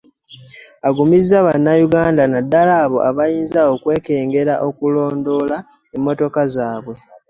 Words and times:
Agumizza 0.87 1.37
bannayuganda 1.47 2.21
nnaddala 2.25 2.73
abo 2.85 2.97
abayinza 3.09 3.59
okwekengera 3.73 4.53
olwokulondoola 4.65 5.57
emmotoka 5.95 6.41
zaabwe 6.53 6.95